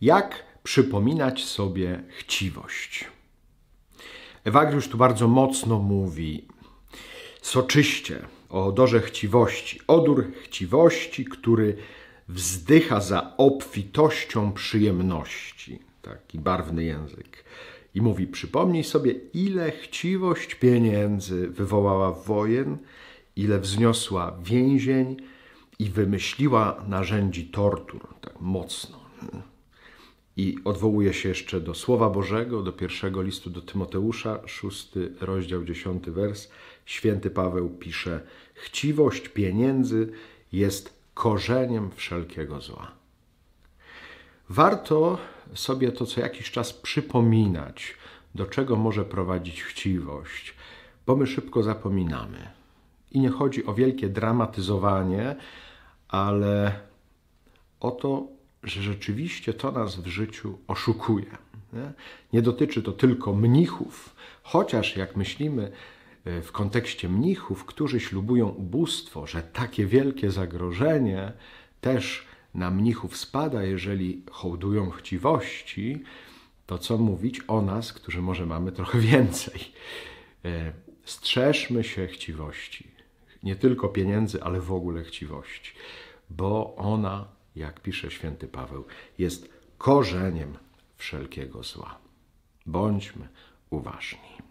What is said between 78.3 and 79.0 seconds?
mamy trochę